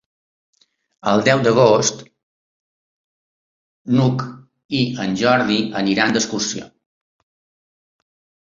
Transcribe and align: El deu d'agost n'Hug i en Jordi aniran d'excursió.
El 1.11 1.19
deu 1.27 1.41
d'agost 1.47 2.01
n'Hug 3.99 4.25
i 4.81 4.81
en 5.05 5.15
Jordi 5.23 5.61
aniran 5.83 6.17
d'excursió. 6.17 6.67